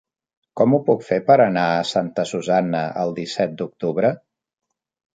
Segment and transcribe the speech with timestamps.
[0.61, 4.15] Com ho puc fer per anar a Santa Susanna el disset d'octubre?